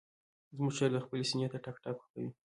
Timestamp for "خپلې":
1.05-1.23